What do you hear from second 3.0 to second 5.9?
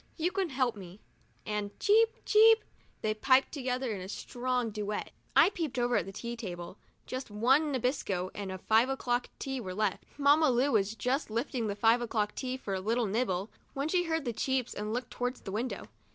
they piped together in a strong duet. I peeped